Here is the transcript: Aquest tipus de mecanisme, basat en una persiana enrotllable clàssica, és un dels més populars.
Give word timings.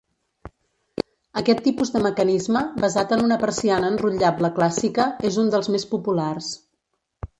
Aquest 1.41 1.59
tipus 1.67 1.91
de 1.97 2.01
mecanisme, 2.05 2.63
basat 2.85 3.13
en 3.17 3.23
una 3.27 3.37
persiana 3.43 3.93
enrotllable 3.95 4.51
clàssica, 4.57 5.07
és 5.31 5.39
un 5.43 5.53
dels 5.57 5.71
més 5.77 5.87
populars. 5.93 6.51